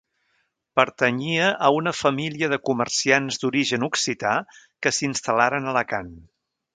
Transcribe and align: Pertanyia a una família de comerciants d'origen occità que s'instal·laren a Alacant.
Pertanyia 0.79 1.49
a 1.67 1.69
una 1.81 1.93
família 1.97 2.49
de 2.55 2.59
comerciants 2.71 3.37
d'origen 3.43 3.85
occità 3.91 4.33
que 4.87 4.95
s'instal·laren 5.01 5.69
a 5.71 5.75
Alacant. 5.77 6.11